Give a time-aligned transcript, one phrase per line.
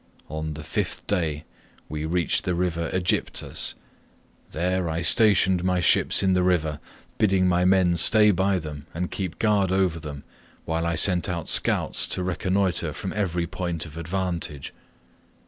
[0.29, 1.43] On the fifth day
[1.87, 3.75] we reached the river Aegyptus;
[4.49, 6.79] there I stationed my ships in the river,
[7.19, 10.23] bidding my men stay by them and keep guard over them
[10.65, 14.73] while I sent out scouts to reconnoitre from every point of vantage.